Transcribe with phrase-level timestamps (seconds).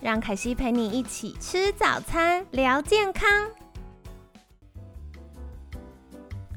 [0.00, 3.28] 让凯西陪你一起吃早餐，聊健康。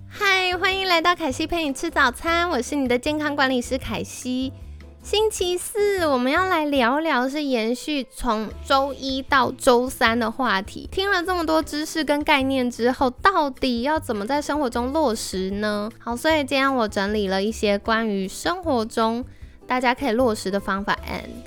[0.07, 4.53] 嗨，欢迎来到凯西陪你吃早餐，我是你的健康管理师凯西。
[5.01, 10.87] 星期四我们要来聊聊是延续从周一到周三的话题。
[10.91, 15.89] 听了这么多知识跟概念之后，到底要怎么在生活中落实呢？
[15.97, 19.25] 好，所以今天我整理了一些关于生活中
[19.65, 21.43] 大家可以落实的方法，and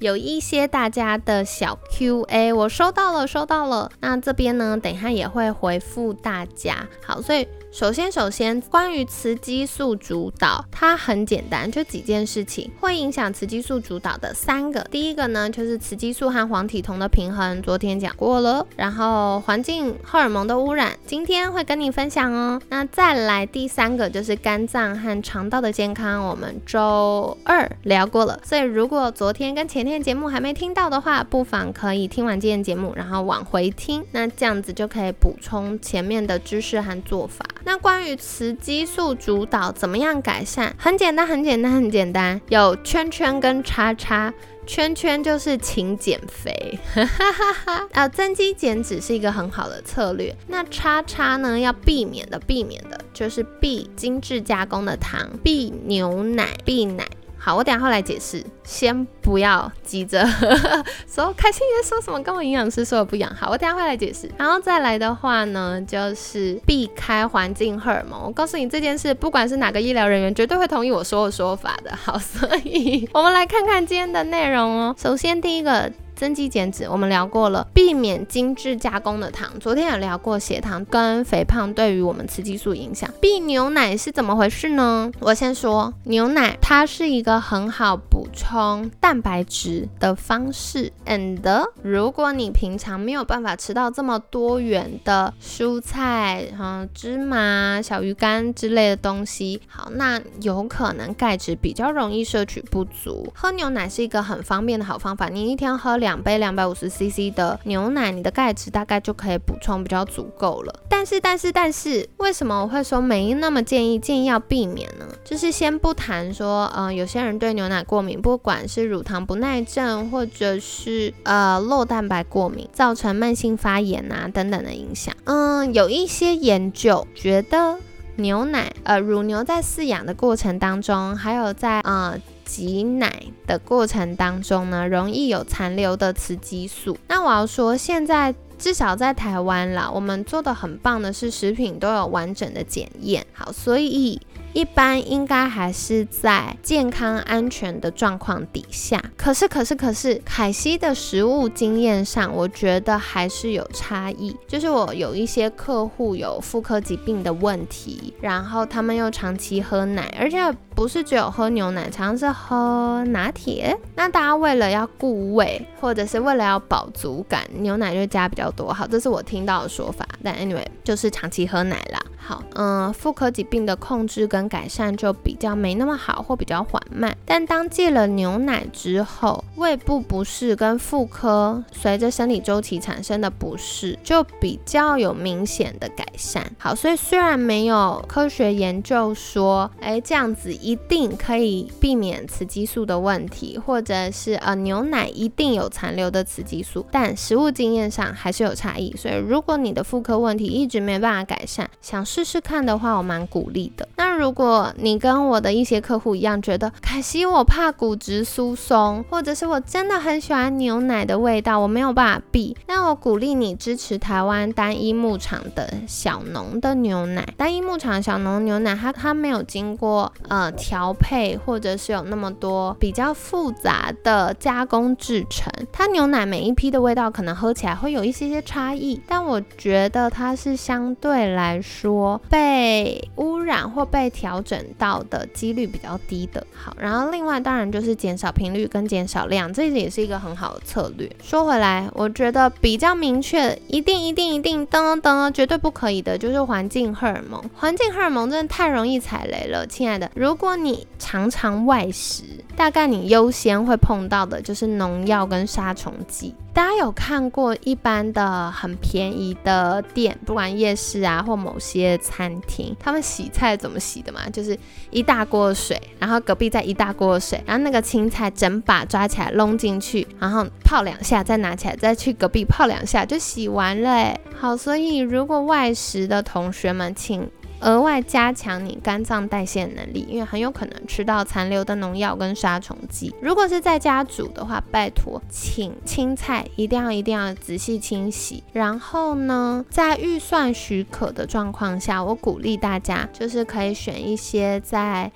[0.00, 3.90] 有一些大家的小 Q&A，我收到了，收到了。
[4.00, 6.86] 那这边呢，等一下也会回复大家。
[7.04, 7.46] 好，所以。
[7.78, 14.80] 首先，首先，关于雌激素主导，它很简单，就几件事情会影响雌激素主导的三个。
[14.90, 18.66] 第一个呢，就是雌激素和黄体酮的平衡，昨天讲过了。
[18.74, 22.60] 然后环境荷尔蒙的污染，今天会跟你分享哦。
[22.68, 28.40] 那再来第三个就是肝脏和肠道的健康，我们周二聊过了。
[28.42, 37.46] 所以如果昨天跟前天节目还没听到的话，不妨可以听完今天节目，然后往回听，那这样子就可以补充前面的知识和做法。
[37.68, 40.72] 那关于雌激素主导怎么样改善？
[40.78, 44.32] 很简单，很简单，很简单，有圈圈跟叉叉。
[44.66, 50.34] 圈圈就是勤减肥，哈哈哈哈啊，增肌减脂是一个很好的策略。
[50.46, 51.58] 那叉叉呢？
[51.58, 57.06] 要避免的，避免的就是避精致加工的糖，避牛奶，避奶。
[57.38, 60.26] 好，我等下会来解释，先不要急着
[61.06, 63.32] 说开心说什么，跟我营养师说的不一样。
[63.34, 68.20] 好，我等下会来解释，然后再来的话呢，就是避开环境荷尔蒙。
[68.24, 71.96] 我告诉你这件事，不管是哪个医疗人员，绝对会同意我说的说法的。
[71.96, 74.94] 好，所以我们来看看今天的内容哦。
[74.98, 75.90] 首先第一个。
[76.18, 79.48] 增肌减脂，我们聊过了，避免精致加工的糖。
[79.60, 83.08] 昨天也聊过血糖跟肥胖对于我们雌激素影响。
[83.20, 85.12] 避牛奶是怎么回事呢？
[85.20, 90.92] 我先说，牛奶它是一个很好补充蛋白质的方式。
[91.06, 91.38] And
[91.82, 103.32] 如果你平常没有办法吃到这么多元的蔬菜，嗯，芝麻、小鱼干之类的东西，好，那有可能钙质比较容易摄取不足。
[103.36, 106.07] 喝牛奶是一个很方便的好方法，你一天喝两。
[106.08, 110.74] 两杯两百五十 CC 的牛奶，你的钙质大概就可以补充比较足够了。
[110.88, 113.98] 但是，但是，但是，为什么我会说没那么建议？
[113.98, 115.06] 建议要避免呢？
[115.22, 125.14] 就是先不谈说，嗯，有些人对牛奶过敏，不管是乳糖不耐症，或者是呃酪蛋白过敏，造成慢性发炎啊等等的影响。
[125.24, 127.76] 嗯，有一些研究觉得
[128.16, 132.18] 牛奶，呃，乳牛在饲养的过程当中，还有在呃。
[132.48, 136.96] 挤奶的过程当中呢，容易有残留的雌激素。
[137.06, 143.26] 那我要说，现在至少在台湾啦，我们做的很棒的是食品都有完整的检验。
[143.34, 144.18] 好，所以。
[144.58, 154.36] 一般应该还是在健康安全的状况底下，可是可是可是，凯西的食物经验上，我觉得还是有差异。
[154.48, 160.38] 就是我有一些客户有妇科疾病的问题，然后他们又长期喝奶，而且
[160.74, 163.78] 不是只有喝牛奶，常常是喝拿铁。
[163.94, 168.72] 那大家为了要固胃，或者是为了要饱足感，牛奶就加比较多。
[168.72, 170.04] 好，这是我听到的说法。
[170.24, 172.00] 但 anyway，就是长期喝奶啦。
[172.16, 177.16] 好，嗯，妇科疾病的控制跟改善就比较没那么好，或比较缓慢。
[177.24, 186.50] 但当戒了牛奶之后，胃部不适跟妇科随着生理周期产生的不适就比较有明显的改善。
[186.58, 198.94] 好，所以虽然没有科学研究说，哎，这样子一定可以避免雌激素的问题，或者是呃牛奶一定有残留的雌激素，但食物经验上还是有差异。
[198.96, 203.88] 所以如果你的妇科问题一直没办法改善，想试试看的话，我蛮鼓励的。
[203.96, 217.26] 那如如果你跟我的一些客户一样，觉得凯西我怕骨质疏松，或者是我真的很喜欢牛奶的味道，我没有办法避，那我鼓励你支持台湾单一牧场的小农的牛奶。
[217.38, 231.58] 单一牧场小农牛奶，它它没有经过呃调配，或者是有那么多比较复杂的加工制成，它牛奶每一批的味道可能喝起来会有一些些差异，但我觉得它是相对来。
[231.62, 236.44] 说被污染或被调整到的几率比较低的。
[236.52, 241.08] 好，然后另外当然就是减少频率跟减少量，这也是一个很好的策略。
[241.22, 247.40] 说回来，我觉得比较明确，一定一定一定噔噔噔，绝对不可以的就是环境荷尔蒙。
[247.54, 250.10] 环境荷尔蒙真的太容易踩雷了，亲爱的。
[250.16, 252.24] 如果你常常外食，
[252.56, 256.34] 大概你优先会碰到的就是农药跟杀虫剂。
[256.58, 264.28] 大家有看过一般的很便宜的店，不管夜市啊或某些餐厅，他们洗菜怎么洗的吗？
[264.32, 264.58] 就是
[264.90, 274.18] 一大锅水，然后隔壁再一大锅水，然后那个青菜整把抓起来弄进去，然后泡两下，再拿起来，再去隔壁泡两下就洗完了。
[274.36, 277.30] 好，所以如果外食的同学们，请。
[277.60, 283.14] 额外加强你肝脏代谢能力，因为很有可能吃到残留的农药跟杀虫剂。
[283.20, 288.42] 如果是在家煮的话，拜托，请青菜一定要一定要仔细清洗。
[288.52, 295.10] 然后呢，在预算许可的状况下，我鼓励大家就是可以选一些在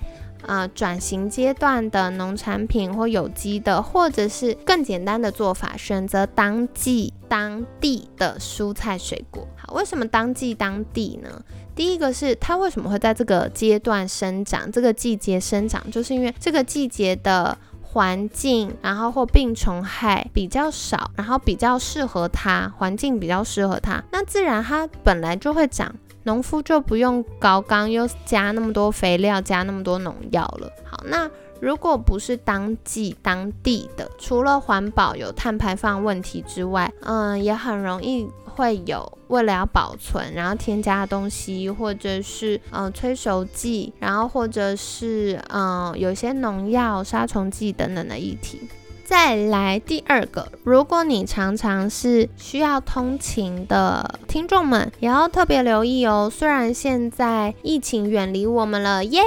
[0.45, 9.47] 呃转型阶段的农产品或有机的，或者是更简单的做法，选择当季当地的蔬菜水果。
[9.55, 11.29] 好，为什么当季当地呢？
[11.75, 30.69] 第一个是它为什么会在这个阶段生长，这个季节生长，就是因为这个季节的环境，然后或病虫害比较少，然后比较适合它，环境比较适合它，那自然它本来就会长，农夫就不用高缸又加那么多肥料，加那么多农药了。
[30.83, 31.29] 好，那
[31.59, 38.27] 如果不是当季当地的，除了环保有碳排放问题之外，嗯，也很容易。
[38.55, 48.61] 会有为了要保存，然后添加的东西，或者是嗯催熟剂，然后或者是嗯有些农药、杀虫剂等等的议题。
[49.05, 56.31] 再来第二个，如果你常常是需要通勤的听众们，也要特别留意哦。
[56.33, 59.21] 虽然现在疫情远离我们了，耶，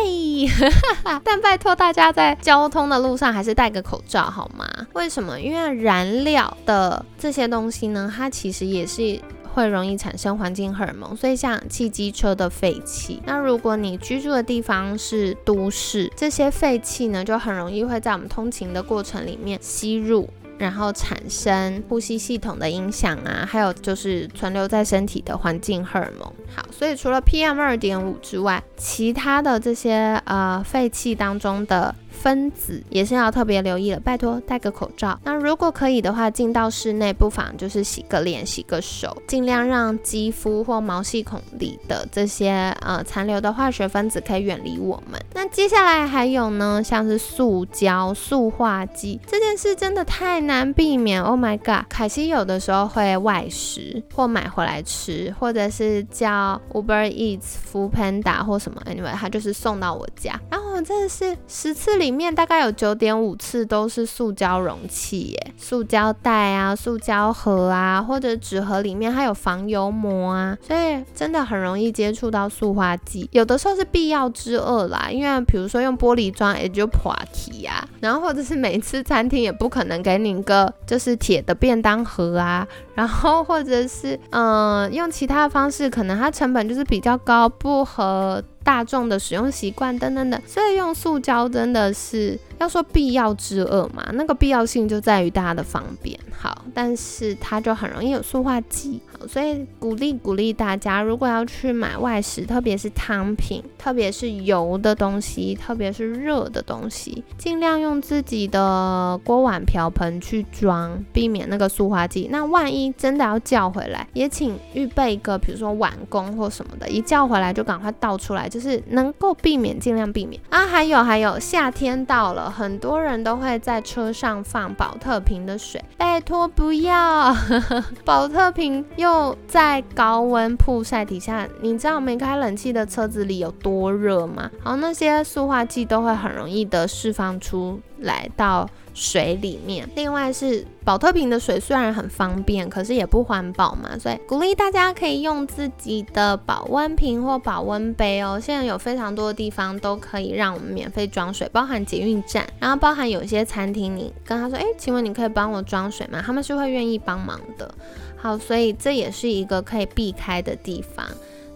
[1.22, 4.66] 但拜托大家在交通的路上还是戴个口罩好吗？
[4.94, 5.38] 为什么？
[5.40, 9.20] 因为燃料的这些东西呢，它其实也是。
[9.56, 20.28] 会容易产生环境荷尔蒙，所以像汽机车的废气，那如果你居住的地方是都市，这些废气呢就很容易会在我们通勤的过程里面吸入。
[20.58, 26.26] 然后产生呼吸系统的影响啊，还有就是存留在身体的环境荷尔蒙。
[26.54, 31.94] 好，所以除了 PM 二点五之外，其他的这些呃废气当中的
[32.26, 34.00] 分子也是要特别留意的。
[34.00, 35.16] 拜托戴个口罩。
[35.22, 45.20] 那如果可以的话，进到室内不妨就是洗个脸、洗个手，尽量让肌肤或毛细孔里的这些呃残留的化学分子可以远离我们。
[45.34, 50.46] 那接下来还有呢，像是塑胶、塑化剂这件事真的太。
[50.46, 51.88] 难避免，Oh my god！
[51.88, 60.40] 凯西有的时候会外食或买回来吃，或者是叫 Uber Eats、Food Panda 或什么，Anyway，他就是送到我家。
[60.48, 73.28] 然后真的是十次里面大概有九点五次都是塑胶容器耶，塑胶袋啊、塑胶盒啊，或者纸盒里面还有防油膜啊，所以真的很容易接触到塑化剂。
[73.32, 80.46] 有的时候是必要之恶啦，因为比如说用玻璃装也就破皮啊，然后或者是每次餐厅也不可能给你一。
[80.46, 82.64] 个就是铁的便当盒啊，
[82.94, 96.18] 然后或者是嗯用其他的方式，可能它成本就是比较高，不合大众的使用习惯等等等，所以用塑胶真的是要说必要之恶嘛，那个必要性就在于大家的方便。
[96.38, 112.28] 好，但是它就很容易有塑化剂，好，所以鼓励鼓励大家，如果要去买外食，特别是汤品，特别是油的东西，特别是热的东西，尽量用自己的锅碗瓢盆去装，避免那个塑化剂。
[112.30, 120.66] 那万一真的要叫回来，也请预备一个，比如说碗工或什么的，一叫回来就赶快倒出来，就是能够避免尽量避免啊。
[120.66, 126.16] 还有还有，夏天到了，很多人都会在车上放保特瓶的水，拜。
[126.26, 127.32] 托不要，
[128.04, 134.50] 保特瓶又在高温曝晒底下，你知道没开冷气的车子里有多热吗？
[134.64, 138.68] 好，那些塑化剂都会很容易的释放出来到。
[138.98, 148.40] 水里面，另外是保特瓶的水虽然很方便，可是也不环保嘛，所以鼓励大家可以用自己的保温瓶或保温杯哦。
[148.40, 156.22] 现在有非常多的地方都可以让我们免费装水，包含捷运站，然后包含有些餐厅，你跟他说，哎，请问你可以帮我装水吗？
[156.24, 157.74] 他们是会愿意帮忙的。
[158.16, 161.06] 好，所以这也是一个可以避开的地方。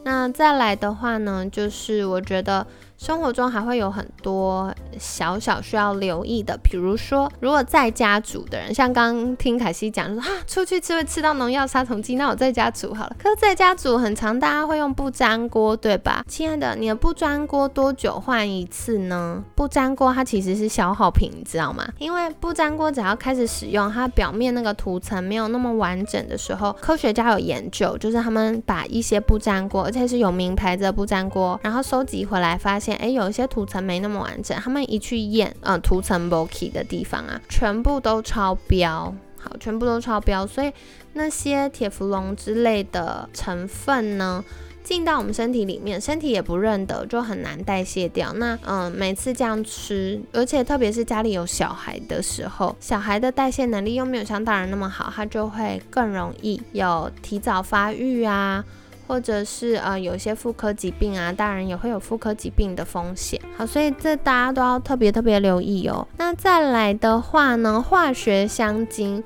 [0.04, 2.66] 那再来的话呢，就是我觉得。
[3.00, 13.16] 生活中还会有很多小小需要留意的，比如说，如果在家煮的人，像刚刚听凯西讲说啊，出去吃会吃到农药杀虫剂，那我在家煮好了。
[13.18, 16.22] 可是在家煮很长，大家会用不粘锅，对吧？
[16.28, 19.42] 亲爱的，你的不粘锅多久换一次呢？
[19.54, 21.88] 不粘锅它其实是消耗品，你知道吗？
[21.96, 40.72] 因为不粘锅只要开始使用，它表面那个涂层没有那么完整的时候，科学家有研究，就是他们把一些不粘锅，而且是有名牌子的不粘锅，然后收集回来，发现哎，有一些涂层没那么完整，他们一去验，嗯，涂层 b o k y 的地方啊，全部都超标，好，全部都超标，所以
[41.12, 44.44] 那些铁氟龙之类的成分呢？
[44.82, 48.32] 进到我们身体里面，身体也不认得，就很难代谢掉。
[48.32, 58.64] 那嗯，每次这样吃，而且特别是家里有小孩的时候，小孩的代谢能力又没有像大人那么好，他就会更容易有提早发育啊，
[59.10, 63.40] 或者是呃有些妇科疾病啊，大人也会有妇科疾病的风险。
[63.56, 66.06] 好，所以这大家都要特别特别留意哦。
[66.16, 69.20] 那再来的话呢，化学香精，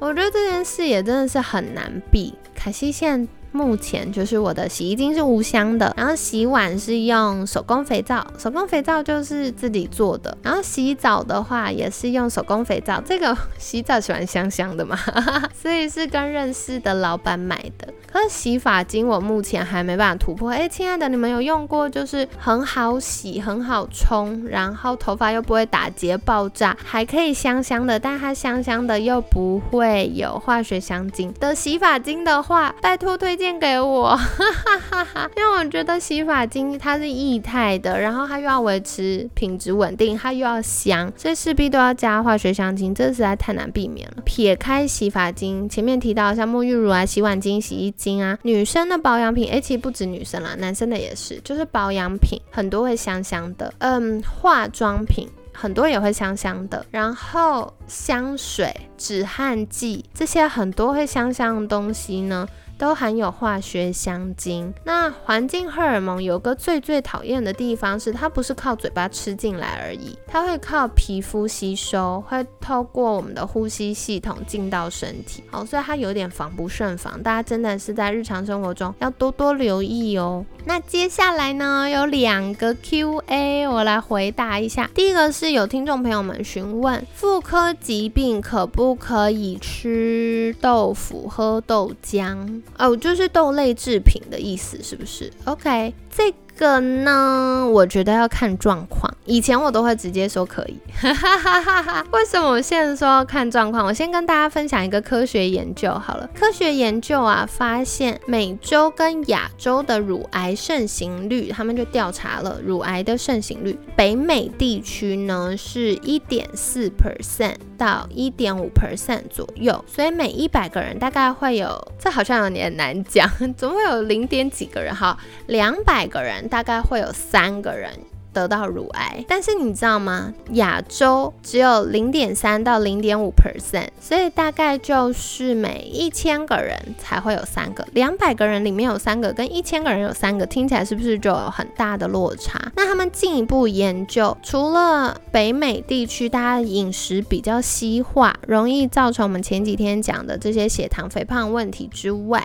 [0.00, 2.34] 我觉得这件事也真的是很难避。
[2.60, 14.96] 可惜现在目前就是我的洗衣精是无香的，然后洗碗是用手工肥皂，手工肥皂就是自己做的，然后洗澡的话也是用手工肥皂，这个洗澡喜欢香香的嘛，
[15.60, 17.88] 所以是跟认识的老板买的。
[18.10, 20.50] 可是洗发精我目前还没办法突破。
[20.50, 34.26] 哎，亲爱的，你们有用过就是很好洗、很好冲，然后头发又不会打结爆炸，还可以香香的，但它香香的又不会有化学香精的洗发精的话，拜托推荐给我，哈
[34.64, 44.22] 哈哈哈因为我觉得洗发精它是液态的，然后它又要维持品质稳定，它又要香，所以势必都要加化学香精，这实在太难避免了。
[44.24, 47.94] 撇开洗发精，前面提到像沐浴乳啊、洗碗精、洗衣。
[47.98, 62.46] 精啊，女生的保养品，哎，其实不止女生啦，男生的也是，就是保养品很多会香香的，嗯，化妆品很多也会香香的，然后香水、止汗剂这些很多会香香的东西呢。
[62.78, 64.72] 都含有化学香精。
[64.84, 75.42] 那环境荷尔蒙有个最最讨厌的地方是，它不是靠嘴巴吃进来而已，它会靠皮肤吸收，会透过我们的呼吸系统进到身体。
[75.50, 80.46] 好，所以它有点防不胜防，大家真的是在日常生活中要多多留意哦。
[80.64, 84.88] 那接下来呢，有两个 Q&A，我来回答一下。
[84.94, 92.62] 第一个是有听众朋友们询问，妇科疾病可不可以吃豆腐、喝豆浆？
[92.76, 96.34] 哦，就是豆类制品的意思，是不是？OK，这。
[96.58, 99.10] 个呢，我觉得要看状况。
[99.24, 100.76] 以前我都会直接说可以，
[102.10, 103.86] 为什么我现在说要看状况？
[103.86, 106.28] 我先跟大家分享一个科学研究好了。
[106.34, 113.78] 科学研究啊，发现美洲跟亚洲的乳癌盛行率，他们就调查了乳癌的盛行率。
[113.94, 126.47] 北美地区呢是一点四 percent 到一点五 percent 左右，所以每一百个人大概会有，这好像有点难讲， 总会有零点几个人哈，两百个人。
[126.48, 127.90] 大概会有三个人
[128.32, 130.32] 得到乳癌，但是你知道吗？
[130.52, 142.70] 亚洲只有零点三到零点五 percent，所以大概就是每一千个人才会有三个，两百个人里面有三个，跟一千个人有三个，听起来是不是就有很大的落差？
[142.76, 152.44] 那他们进一步研究，除了北美地区大家饮食比较西化，容易造成我们前几天讲的这些血糖、肥胖问题之外，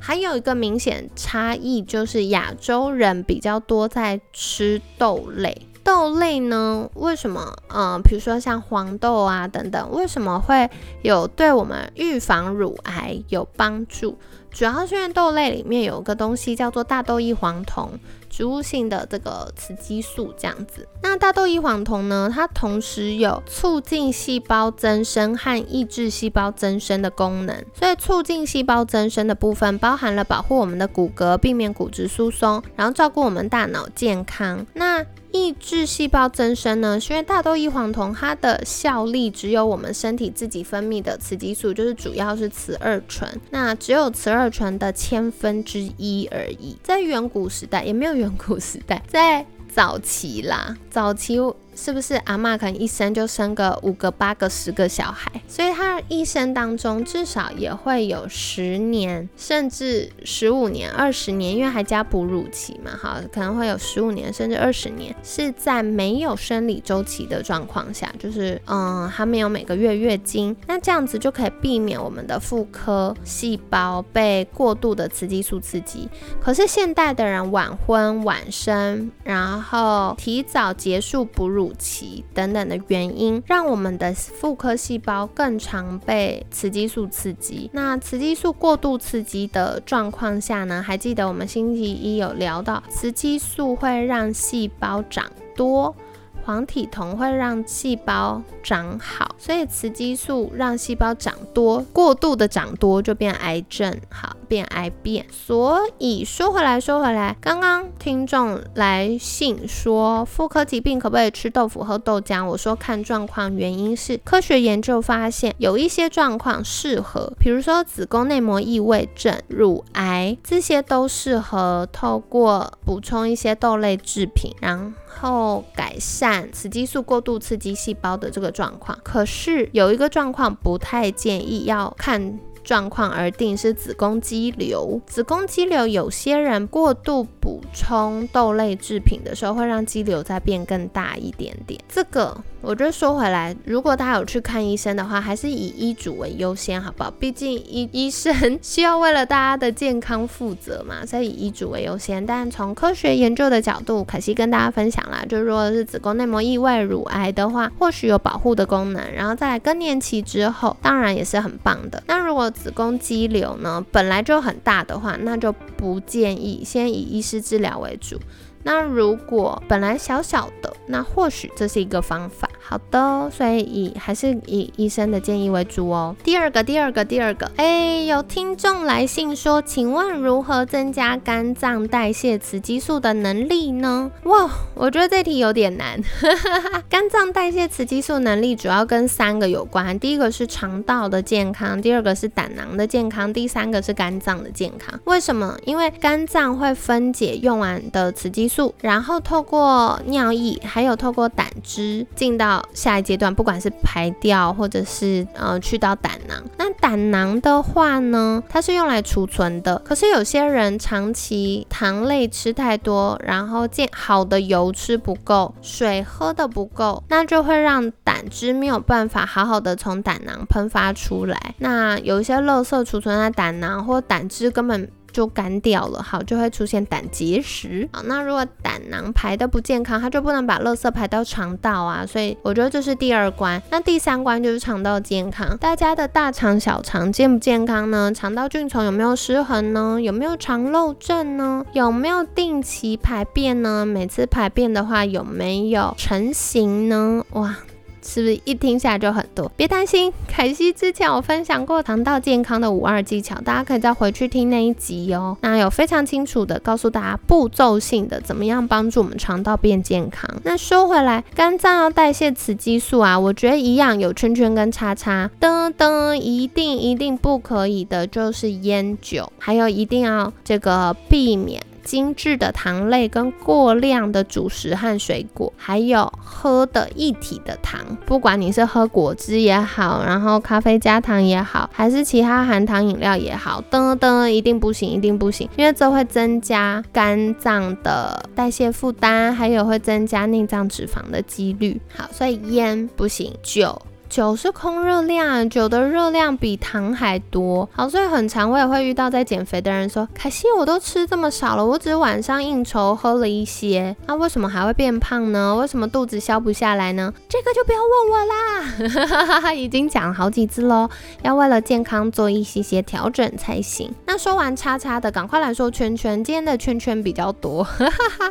[0.00, 5.66] 还有一个明显差异，就是亚洲人比较多在吃豆类。
[5.84, 7.54] 豆类呢，为什么？
[7.68, 10.68] 嗯，比如说像黄豆啊等等，为什么会
[11.02, 14.16] 有对我们预防乳癌有帮助？
[14.50, 17.90] 主要是因为豆类里面有个东西叫做大豆异黄酮。
[18.30, 22.30] 植物性的这个雌激素这样子，那大豆异黄酮呢？
[22.32, 27.64] 它同时有促进细胞增生和抑制细胞增生的功能。
[27.74, 34.64] 所以促进细胞增生的部分包含了保护我们的骨骼，避免骨质疏松，然后照顾我们大脑健康。
[34.74, 36.98] 那抑制细胞增生呢？
[36.98, 46.76] 是因为大豆异黄酮它的效力只有我们身体自己分泌的雌激素，就是主要是雌二醇，那只有雌二醇的千分之一而已。
[46.82, 51.38] 在远古时代，也没有远古时代，在早期啦，早期
[51.74, 76.08] 是不是阿妈可能一生就生个五个、八个、十个小孩，所以她一生当中至少也会有十年，甚至十五年、二十年，因为还加哺乳期嘛，哈，可能会有十五年甚至二十年是在没有生理周期的状况下，就是嗯，还没有每个月月经，那这样子就可以避免我们的妇科细胞被过度的雌激素刺激。
[76.40, 87.68] 可是现代的人晚婚晚生，然后提早结束哺乳期等等的原因，让我们的妇科细胞更常被雌激素刺激。
[87.72, 90.82] 那雌激素过度刺激的状况下呢？
[90.82, 95.94] 还记得我们星期一有聊到，雌激素会让细胞长多。
[96.44, 105.24] 黄体酮会让细胞长好，所以雌激素让细胞长多，过度的长多就变癌症，好变癌变。
[105.30, 112.44] 所以说回来说回来，刚刚听众来信说妇科疾病可不可以吃豆腐喝豆浆？
[112.46, 128.98] 我说看状况，原因是科学研究发现有一些状况适合，比如说子宫内膜异位症、乳癌，这些都适合透过补充一些豆类制品，然后改善雌激素过度刺激细胞的这个状况。
[129.02, 135.00] 可是有一个状况不太建议，要看状况而定，是子宫肌瘤。
[135.06, 141.80] 子宫肌瘤有些人过度补充豆类制品的时候，会让肌瘤再变更大一点点。
[141.88, 142.36] 这个。
[142.62, 147.10] 我就说回来，如果大家有去看医生的话，还是以医嘱为优先，好不好？
[147.10, 152.24] 毕竟医 医生需要为了大家的健康负责嘛，所以以医嘱为优先。
[152.24, 159.10] 但从科学研究的角度，可惜跟大家分享啦，就如果是子宫内膜异位、乳癌的话，或许有保护的功能。
[159.12, 162.02] 然后在更年期之后，当然也是很棒的。
[162.06, 168.20] 那如果子宫肌瘤呢，本来就很大的话，那就不建议先以医师治疗为主。
[168.62, 172.48] 那如果本来小小的，那或许这是一个方法。
[172.62, 176.14] 好的，所以以还是以医生的建议为主哦。
[176.22, 184.12] 第二个，第二个，第二个，哎，有听众来信说，请问如何增加肝脏代谢雌激素的能力呢？
[184.22, 186.00] 哇，我觉得这题有点难。
[186.88, 195.00] 肝脏代谢雌激素能力主要跟三个有关，第一个是肠道的健康，第二个是胆囊的健康，第三个是肝脏的健康。
[195.06, 195.58] 为什么？
[195.64, 202.50] 因为肝脏会分解用完的雌激素，然后透过尿液，还有透过胆汁进到。
[202.74, 209.78] 下一阶段，不管是排掉或者是呃去到胆囊，那胆囊的话呢，它是用来储存的。
[209.84, 221.54] 可是有些人长期糖类吃太多，然后健好的油吃不够，水喝的不够，那就会让胆汁没有办法好好的从胆囊喷发出来。
[221.58, 224.90] 那有一些垃圾储存在胆囊，或胆汁根本。
[225.12, 227.88] 就干掉了，好，就会出现胆结石。
[227.92, 233.60] 好，那如果胆囊排的不健康，它就不能把垃圾排到肠道啊，所以我觉得这是第二关。
[233.70, 238.12] 那第三关就是肠道健康，大家的大肠、小肠健不健康呢？
[238.12, 240.00] 肠道菌丛有没有失衡呢？
[240.00, 241.64] 有没有肠漏症呢？
[241.72, 243.84] 有没有定期排便呢？
[243.84, 247.24] 每次排便的话有没有成型呢？
[247.32, 247.56] 哇！
[248.02, 249.50] 是不是一听下来就很多？
[249.56, 255.36] 别担心，凯西之前有分享过肠道健康的五二技巧，大家可以再回去听那一集哦。
[255.42, 260.28] 那有非常清楚的告诉大家步骤性的怎么样帮助我们肠道变健康。
[260.44, 271.62] 那说回来，肝脏要代谢雌激素啊，我觉得一样有圈圈跟叉叉，噔噔，一定一定不可以的就是烟酒，还有一定要这个避免。
[271.82, 291.80] 精致的糖类跟过量的主食和水果，还有喝的一体的糖，不管你是喝果汁也好，然后咖啡加糖也好，还是其他含糖饮料也好，噔噔一定不行，一定不行，因为这会增加肝脏的代谢负担，还有会增加内脏脂肪的几率。
[291.94, 293.80] 好，所以烟不行，酒。
[294.10, 297.68] 酒是空热量，酒的热量比糖还多。
[297.72, 305.54] 好，所以很常我也会遇到在减肥的人说：“凯西，我都吃这么少了，我只晚上应酬喝了一些，那为什么还会变胖呢？
[305.54, 310.90] 为什么肚子消不下来呢？”这个就不要问我啦， 已经讲好几次喽，
[311.22, 313.94] 要为了健康做一些些调整才行。
[314.12, 316.24] 那说完叉叉的，赶快来说圈圈。
[316.24, 317.64] 今天的圈圈比较多，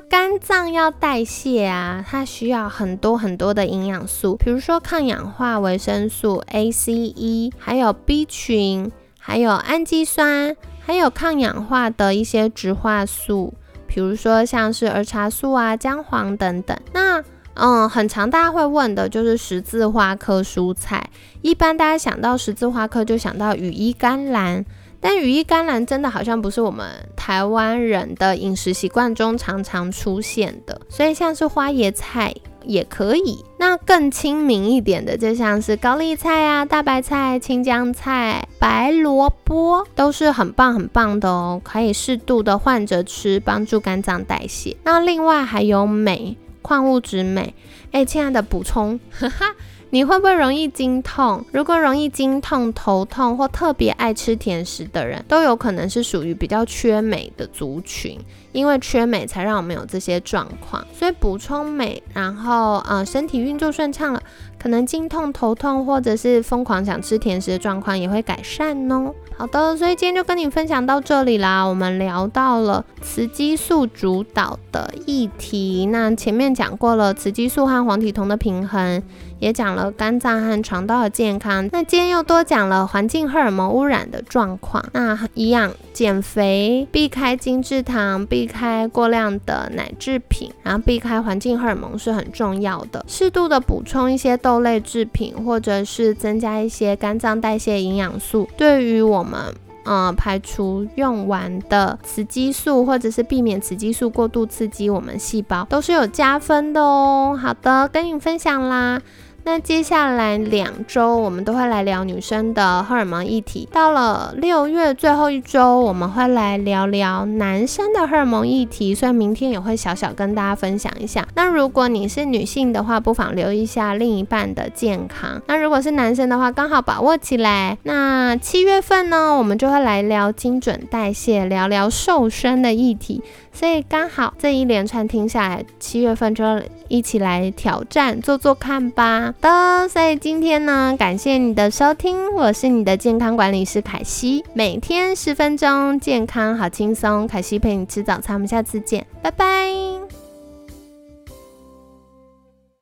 [0.09, 10.53] 肝脏要代谢啊，它需要很多很多的营养素，比如说抗氧化维生素 A、C、E，还有 B 群，还有氨基酸，
[10.85, 13.53] 还有抗氧化的一些植化素，
[13.87, 16.77] 比如说像是儿茶素啊、姜黄等等。
[16.91, 21.09] 那嗯，很常大家会问的就是十字花科蔬菜，
[21.41, 24.65] 一般大家想到十字花科就想到羽衣甘蓝，
[25.01, 32.33] 但羽衣甘蓝真的好像不是我们台湾人的饮食习惯中常常出现的，所以像是花椰菜。
[32.65, 33.43] 也可以。
[33.57, 44.75] 那更亲民一点的，就像是高丽菜啊、大白菜、青江菜、白萝卜，都是很棒很棒的哦，可以适度的换着吃，帮助肝脏代谢。
[44.83, 47.55] 那另外还有镁，矿物质镁。
[47.91, 49.55] 哎，亲爱的，补充，哈哈。
[49.91, 51.43] 你会不会容易经痛？
[51.51, 58.19] 如果容易经痛、头痛或特别爱吃甜食的人，都有可能是属于比较缺镁的族群。
[58.51, 60.85] 因为缺镁，才让我们有这些状况。
[60.93, 64.21] 所以补充镁，然后呃，身体运作顺畅了，
[64.61, 69.13] 可能经痛、头痛或者是疯狂想吃甜食的状况也会改善哦。
[69.37, 71.63] 好的，所以今天就跟你分享到这里啦。
[71.63, 79.01] 我们聊到了雌激素主导的议题，那前面讲过了雌激素和黄体酮的平衡。
[79.39, 84.83] 也讲了肝脏和肠道的健康，那今天又多讲了环境荷尔蒙污染的状况。
[84.91, 93.03] 那一样，减肥避开精制糖，避开过量的奶制品，然后避开环境荷尔蒙是很重要的。
[93.05, 99.53] 适度的补充一些豆类制品，或者是增加一些肝脏代谢营养素，对于我们。
[99.85, 107.37] 呃，排除用完的雌激素，或者是避免雌激素过度刺激我们细胞，都是有加分的哦。
[107.41, 109.01] 好的，跟你分享啦。
[109.43, 113.67] 那接下来两周，我们都会来聊女生的荷尔蒙议题。
[113.71, 118.93] 到了六月最后一周，我们会来聊聊男生的荷尔蒙议题。
[118.93, 121.27] 所以明天也会小小跟大家分享一下。
[121.35, 125.41] 那如果你是女性的话，不妨留意一下另一半的健康。
[125.47, 127.77] 那如果是男生的话，刚好把握起来。
[127.83, 133.23] 那七月份呢，我们就会来聊精准代谢，聊聊瘦身的议题。
[133.53, 136.43] 所以刚好这一连串听下来，七月份就
[136.87, 139.33] 一起来挑战做做看吧。
[139.41, 150.18] 的，所以今天呢，感谢你的收听，我是你的健康管理师凯西，每天十分钟，健康好轻松，凯西陪你吃早餐，我们下次见，拜拜。